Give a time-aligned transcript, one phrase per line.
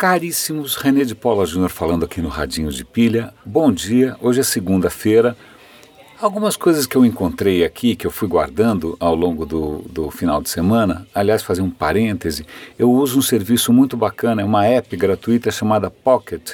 [0.00, 3.34] Caríssimos, René de Paula Júnior falando aqui no Radinho de Pilha.
[3.44, 5.36] Bom dia, hoje é segunda-feira.
[6.18, 10.40] Algumas coisas que eu encontrei aqui, que eu fui guardando ao longo do, do final
[10.40, 12.46] de semana, aliás, fazer um parêntese,
[12.78, 16.52] eu uso um serviço muito bacana, é uma app gratuita chamada Pocket,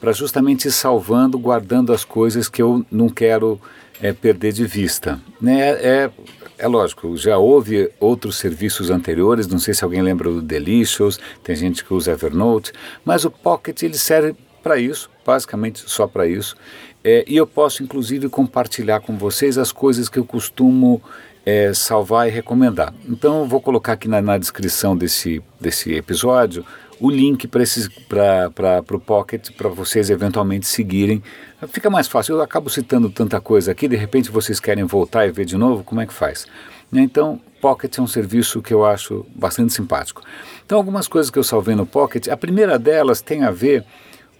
[0.00, 3.60] para justamente ir salvando, guardando as coisas que eu não quero
[4.00, 5.20] é, perder de vista.
[5.40, 5.70] Né?
[5.70, 6.10] É,
[6.58, 11.54] é lógico, já houve outros serviços anteriores, não sei se alguém lembra do Delicious, tem
[11.54, 12.72] gente que usa Evernote,
[13.04, 16.56] mas o Pocket ele serve para isso, basicamente só para isso.
[17.04, 21.02] É, e eu posso inclusive compartilhar com vocês as coisas que eu costumo
[21.46, 22.92] é, salvar e recomendar.
[23.08, 26.66] Então eu vou colocar aqui na, na descrição desse, desse episódio
[26.98, 31.22] o link para o Pocket para vocês eventualmente seguirem.
[31.68, 32.36] Fica mais fácil.
[32.36, 35.84] Eu acabo citando tanta coisa aqui, de repente vocês querem voltar e ver de novo,
[35.84, 36.46] como é que faz?
[36.92, 40.22] Então, Pocket é um serviço que eu acho bastante simpático.
[40.64, 43.84] Então, algumas coisas que eu salvei no Pocket, a primeira delas tem a ver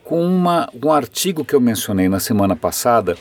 [0.05, 3.17] com uma, um artigo que eu mencionei na semana passada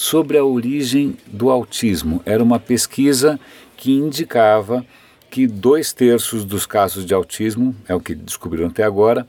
[0.00, 2.22] sobre a origem do autismo.
[2.24, 3.38] Era uma pesquisa
[3.76, 4.82] que indicava
[5.28, 9.28] que dois terços dos casos de autismo, é o que descobriram até agora,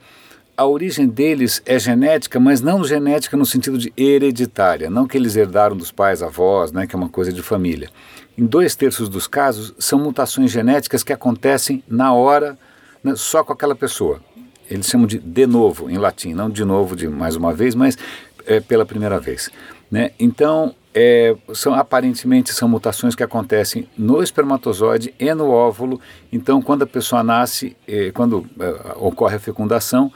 [0.56, 5.36] a origem deles é genética, mas não genética no sentido de hereditária, não que eles
[5.36, 7.90] herdaram dos pais, avós, né, que é uma coisa de família.
[8.38, 12.58] Em dois terços dos casos, são mutações genéticas que acontecem na hora,
[13.04, 14.22] né, só com aquela pessoa.
[14.70, 17.98] Eles chamam de de novo, em latim, não de novo de mais uma vez, mas
[18.46, 19.50] é, pela primeira vez.
[19.92, 20.12] Né?
[20.18, 26.00] Então, é, são aparentemente são mutações que acontecem no espermatozoide e no óvulo.
[26.32, 30.12] Então, quando a pessoa nasce, é, quando é, ocorre a fecundação,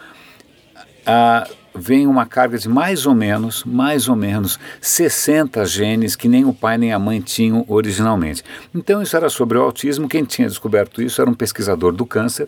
[1.06, 6.46] a, vem uma carga de mais ou menos, mais ou menos 60 genes que nem
[6.46, 8.44] o pai nem a mãe tinham originalmente.
[8.74, 10.08] Então, isso era sobre o autismo.
[10.08, 12.48] Quem tinha descoberto isso era um pesquisador do câncer.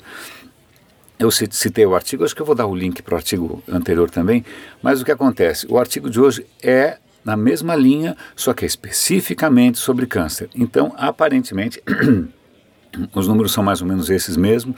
[1.19, 4.07] Eu citei o artigo, acho que eu vou dar o link para o artigo anterior
[4.07, 4.45] também,
[4.83, 5.65] mas o que acontece?
[5.67, 10.49] O artigo de hoje é na mesma linha, só que é especificamente sobre câncer.
[10.55, 11.83] Então, aparentemente,
[13.13, 14.73] os números são mais ou menos esses mesmo.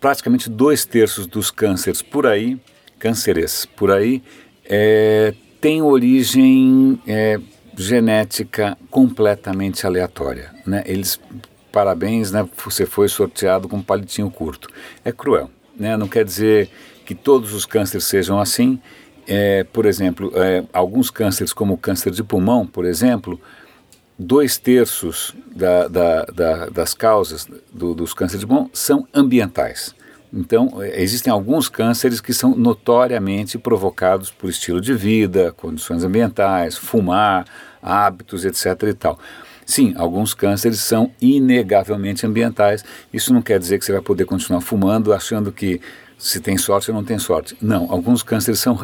[0.00, 2.58] Praticamente dois terços dos cânceres por aí,
[2.98, 4.22] cânceres por aí,
[4.64, 7.38] é, tem origem é,
[7.76, 10.50] genética completamente aleatória.
[10.66, 10.82] Né?
[10.86, 11.20] Eles,
[11.70, 12.48] parabéns, né?
[12.64, 14.70] você foi sorteado com um palitinho curto.
[15.04, 15.50] É cruel.
[15.78, 15.94] Né?
[15.94, 16.70] Não quer dizer
[17.04, 18.80] que todos os cânceres sejam assim
[19.26, 23.40] é, por exemplo, é, alguns cânceres, como o câncer de pulmão, por exemplo,
[24.18, 29.94] dois terços da, da, da, das causas do, dos cânceres de pulmão são ambientais.
[30.32, 36.76] Então, é, existem alguns cânceres que são notoriamente provocados por estilo de vida, condições ambientais,
[36.76, 37.46] fumar,
[37.82, 38.82] hábitos, etc.
[38.88, 39.18] e tal.
[39.64, 42.84] Sim, alguns cânceres são inegavelmente ambientais.
[43.12, 45.80] Isso não quer dizer que você vai poder continuar fumando achando que
[46.18, 47.56] se tem sorte ou não tem sorte.
[47.60, 48.78] Não, alguns cânceres são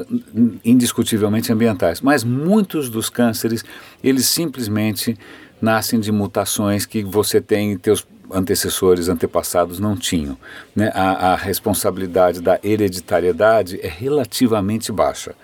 [0.64, 3.64] indiscutivelmente ambientais, mas muitos dos cânceres,
[4.02, 5.16] eles simplesmente
[5.60, 10.36] nascem de mutações que você tem e teus antecessores, antepassados não tinham.
[10.74, 10.90] Né?
[10.94, 15.34] A, a responsabilidade da hereditariedade é relativamente baixa.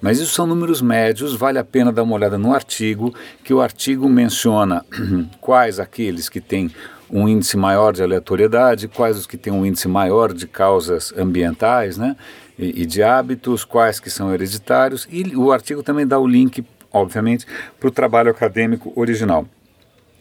[0.00, 3.60] Mas isso são números médios, vale a pena dar uma olhada no artigo, que o
[3.62, 4.84] artigo menciona
[5.40, 6.70] quais aqueles que têm
[7.14, 11.96] um índice maior de aleatoriedade, quais os que têm um índice maior de causas ambientais
[11.96, 12.16] né,
[12.58, 16.64] e, e de hábitos, quais que são hereditários, e o artigo também dá o link,
[16.92, 17.46] obviamente,
[17.78, 19.46] para o trabalho acadêmico original.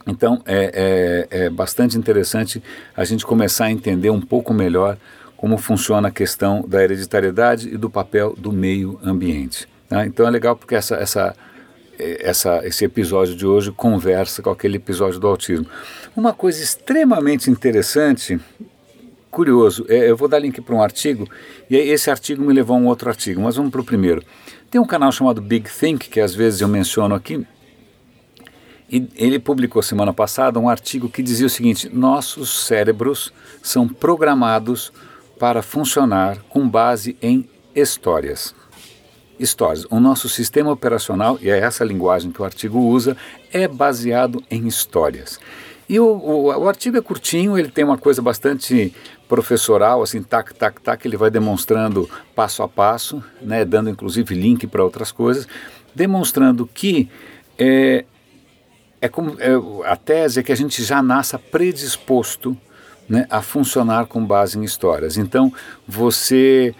[0.05, 2.61] Então é, é, é bastante interessante
[2.95, 4.95] a gente começar a entender um pouco melhor
[5.35, 9.67] como funciona a questão da hereditariedade e do papel do meio ambiente.
[9.89, 10.05] Tá?
[10.05, 11.35] Então é legal porque essa, essa
[11.99, 15.65] essa, esse episódio de hoje conversa com aquele episódio do autismo.
[16.15, 18.39] Uma coisa extremamente interessante,
[19.29, 21.27] curioso, é, eu vou dar link para um artigo,
[21.69, 24.23] e esse artigo me levou a um outro artigo, mas vamos para o primeiro.
[24.69, 27.45] Tem um canal chamado Big Think, que às vezes eu menciono aqui,
[28.89, 34.91] e ele publicou semana passada um artigo que dizia o seguinte: nossos cérebros são programados
[35.39, 38.53] para funcionar com base em histórias
[39.39, 39.85] histórias.
[39.89, 43.17] O nosso sistema operacional, e é essa linguagem que o artigo usa,
[43.51, 45.39] é baseado em histórias.
[45.87, 48.93] E o, o, o, artigo é curtinho, ele tem uma coisa bastante
[49.27, 54.65] professoral, assim, tac, tac, tac, ele vai demonstrando passo a passo, né, dando inclusive link
[54.65, 55.47] para outras coisas,
[55.93, 57.09] demonstrando que
[57.57, 58.05] é,
[59.01, 59.51] é como, é,
[59.85, 62.57] a tese é que a gente já nasça predisposto
[63.07, 65.17] né, a funcionar com base em histórias.
[65.17, 65.51] Então,
[65.87, 66.73] você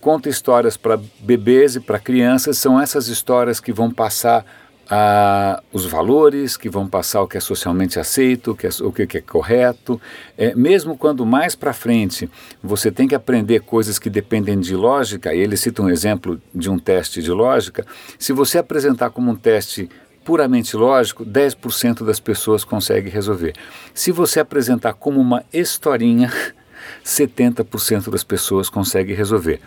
[0.00, 4.44] conta histórias para bebês e para crianças, são essas histórias que vão passar
[4.92, 8.90] ah, os valores que vão passar o que é socialmente aceito, o que é, o
[8.90, 10.00] que é correto.
[10.36, 12.28] É, mesmo quando mais para frente
[12.60, 16.68] você tem que aprender coisas que dependem de lógica, e ele cita um exemplo de
[16.68, 17.86] um teste de lógica,
[18.18, 19.88] se você apresentar como um teste
[20.24, 23.54] puramente lógico, 10% das pessoas conseguem resolver.
[23.94, 26.32] Se você apresentar como uma historinha,
[27.04, 29.60] 70% das pessoas conseguem resolver.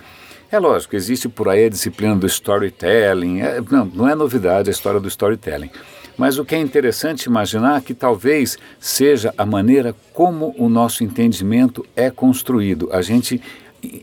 [0.52, 4.72] É lógico, existe por aí a disciplina do storytelling, é, não, não é novidade a
[4.72, 5.72] história do storytelling.
[6.18, 11.04] Mas o que é interessante imaginar é que talvez seja a maneira como o nosso
[11.04, 12.90] entendimento é construído.
[12.92, 13.42] A gente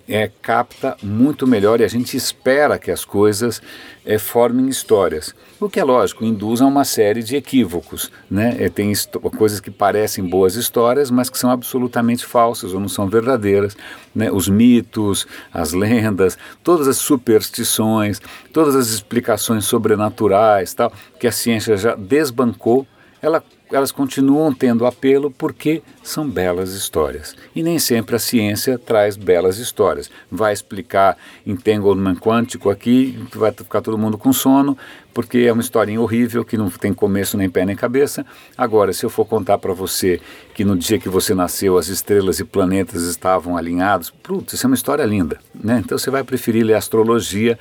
[0.08, 3.62] é, capta muito melhor e a gente espera que as coisas
[4.04, 5.34] é, formem histórias.
[5.60, 8.10] O que é lógico, induz a uma série de equívocos.
[8.30, 8.56] Né?
[8.58, 8.92] É, tem
[9.36, 13.76] coisas que parecem boas histórias, mas que são absolutamente falsas ou não são verdadeiras.
[14.14, 14.30] Né?
[14.30, 18.20] Os mitos, as lendas, todas as superstições,
[18.52, 22.86] todas as explicações sobrenaturais, tal, que a ciência já desbancou,
[23.22, 27.36] ela elas continuam tendo apelo porque são belas histórias.
[27.54, 30.10] E nem sempre a ciência traz belas histórias.
[30.30, 34.76] Vai explicar entanglement quântico aqui, vai ficar todo mundo com sono,
[35.14, 38.24] porque é uma historinha horrível que não tem começo nem pé nem cabeça.
[38.56, 40.20] Agora, se eu for contar para você
[40.54, 44.68] que no dia que você nasceu as estrelas e planetas estavam alinhados, putz, isso é
[44.68, 45.38] uma história linda.
[45.54, 45.80] Né?
[45.84, 47.58] Então você vai preferir ler astrologia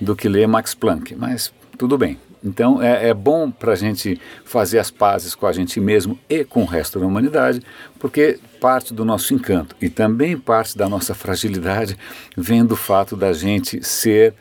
[0.00, 2.18] do que ler Max Planck, mas tudo bem.
[2.42, 6.44] Então é, é bom para a gente fazer as pazes com a gente mesmo e
[6.44, 7.62] com o resto da humanidade,
[7.98, 11.96] porque parte do nosso encanto e também parte da nossa fragilidade
[12.36, 14.34] vem do fato da gente ser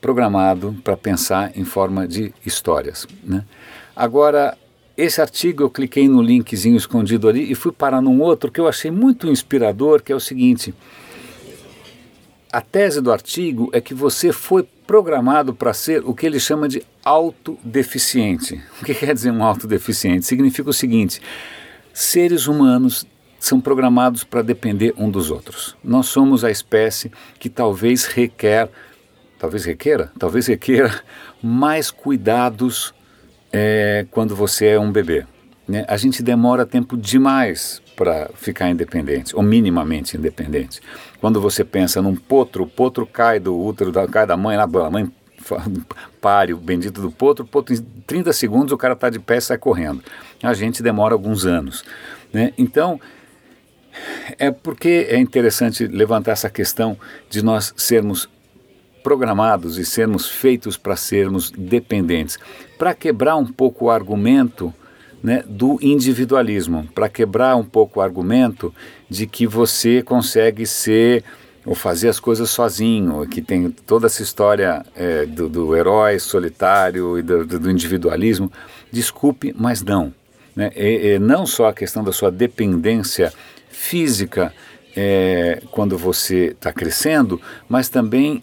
[0.00, 3.06] programado para pensar em forma de histórias.
[3.22, 3.44] Né?
[3.94, 4.56] Agora,
[4.96, 8.68] esse artigo eu cliquei no linkzinho escondido ali e fui parar num outro que eu
[8.68, 10.74] achei muito inspirador, que é o seguinte.
[12.52, 16.68] A tese do artigo é que você foi programado para ser o que ele chama
[16.68, 18.60] de autodeficiente.
[18.82, 20.26] O que quer dizer um autodeficiente?
[20.26, 21.20] Significa o seguinte:
[21.94, 23.06] seres humanos
[23.38, 25.76] são programados para depender um dos outros.
[25.82, 28.68] Nós somos a espécie que talvez requer,
[29.38, 31.02] talvez requeira, talvez requeira
[31.40, 32.92] mais cuidados
[33.52, 35.24] é, quando você é um bebê.
[35.68, 35.84] Né?
[35.86, 40.80] A gente demora tempo demais para ficar independente, ou minimamente independente.
[41.20, 44.66] Quando você pensa num potro, o potro cai do útero, da, cai da mãe, a
[44.66, 45.12] mãe
[46.18, 49.40] pare o bendito do potro, potro em 30 segundos o cara está de pé e
[49.42, 50.02] sai correndo.
[50.42, 51.84] A gente demora alguns anos.
[52.32, 52.54] Né?
[52.56, 52.98] Então,
[54.38, 56.96] é porque é interessante levantar essa questão
[57.28, 58.30] de nós sermos
[59.02, 62.38] programados e sermos feitos para sermos dependentes.
[62.78, 64.72] Para quebrar um pouco o argumento
[65.22, 68.74] né, do individualismo, para quebrar um pouco o argumento
[69.08, 71.24] de que você consegue ser
[71.64, 77.18] ou fazer as coisas sozinho, que tem toda essa história é, do, do, herói solitário
[77.18, 78.50] e do, do, individualismo.
[78.90, 80.12] Desculpe, mas não.
[80.56, 80.70] Né?
[80.74, 83.32] E, e não só a questão da sua dependência
[83.68, 84.54] física
[84.96, 88.42] é, quando você está crescendo, mas também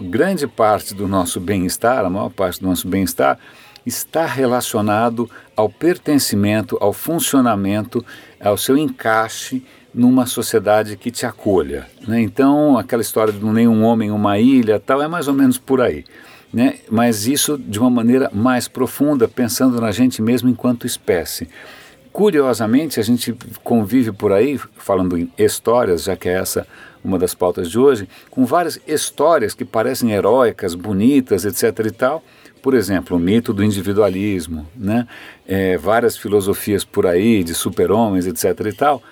[0.00, 3.38] grande parte do nosso bem-estar, a maior parte do nosso bem-estar,
[3.84, 8.04] está relacionado ao pertencimento, ao funcionamento,
[8.40, 9.62] ao seu encaixe
[9.94, 11.86] numa sociedade que te acolha.
[12.06, 12.20] Né?
[12.20, 16.04] Então, aquela história de nenhum homem, uma ilha, tal, é mais ou menos por aí.
[16.52, 16.76] Né?
[16.90, 21.48] Mas isso de uma maneira mais profunda, pensando na gente mesmo enquanto espécie.
[22.12, 23.34] Curiosamente, a gente
[23.64, 26.66] convive por aí, falando em histórias, já que é essa
[27.04, 31.86] uma das pautas de hoje, com várias histórias que parecem heróicas, bonitas, etc.
[31.86, 32.22] e tal,
[32.62, 35.06] por exemplo, o mito do individualismo, né?
[35.46, 38.66] É, várias filosofias por aí de super-homens, etc.
[38.66, 39.02] e tal,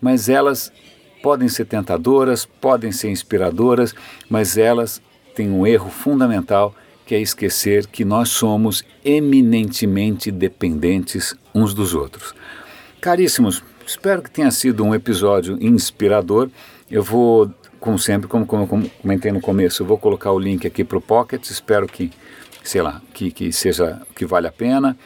[0.00, 0.72] mas elas
[1.20, 3.94] podem ser tentadoras, podem ser inspiradoras,
[4.28, 5.02] mas elas
[5.34, 6.74] têm um erro fundamental
[7.04, 12.32] que é esquecer que nós somos eminentemente dependentes uns dos outros.
[13.00, 16.48] Caríssimos, espero que tenha sido um episódio inspirador.
[16.88, 20.66] Eu vou, como sempre, como, como, como comentei no começo, eu vou colocar o link
[20.66, 21.44] aqui para o Pocket.
[21.50, 22.12] Espero que
[22.62, 24.96] sei lá, que, que seja que vale a pena.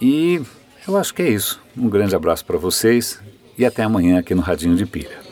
[0.00, 0.40] E
[0.86, 1.60] eu acho que é isso.
[1.76, 3.20] Um grande abraço para vocês
[3.58, 5.25] e até amanhã aqui no Radinho de Pilha.